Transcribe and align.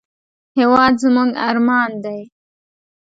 هېواد 0.57 0.93
زموږ 1.03 1.29
ارمان 1.49 1.91
دی 2.03 2.21